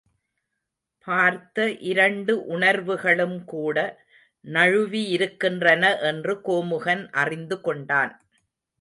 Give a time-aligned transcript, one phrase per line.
[1.07, 3.77] பார்த்த இரண்டு உணர்வுகளும் கூட
[4.45, 8.13] நழுவியிருக்கின்றன என்று கோமுகன் அறிந்து கொண்டான்.